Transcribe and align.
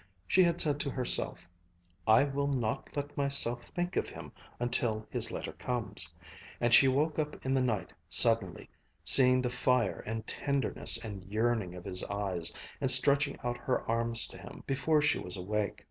She 0.27 0.41
had 0.43 0.59
said 0.59 0.79
to 0.79 0.89
herself, 0.89 1.47
"I 2.07 2.23
will 2.23 2.47
not 2.47 2.89
let 2.97 3.15
myself 3.15 3.65
think 3.65 3.95
of 3.95 4.09
him 4.09 4.31
until 4.59 5.05
his 5.11 5.29
letter 5.31 5.51
comes," 5.51 6.09
and 6.59 6.73
she 6.73 6.87
woke 6.87 7.19
up 7.19 7.45
in 7.45 7.53
the 7.53 7.61
night 7.61 7.93
suddenly, 8.09 8.67
seeing 9.03 9.41
the 9.41 9.51
fire 9.51 10.01
and 10.07 10.25
tenderness 10.25 10.97
and 11.05 11.23
yearning 11.25 11.75
of 11.75 11.85
his 11.85 12.03
eyes, 12.05 12.51
and 12.81 12.89
stretching 12.89 13.37
out 13.43 13.57
her 13.59 13.87
arms 13.87 14.25
to 14.29 14.39
him 14.39 14.63
before 14.65 15.03
she 15.03 15.19
was 15.19 15.37
awake. 15.37 15.79